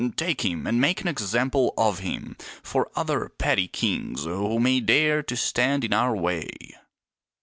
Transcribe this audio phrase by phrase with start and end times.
[0.15, 5.21] Take him and make an example of him for other petty kings who may dare
[5.21, 6.47] to stand in our way."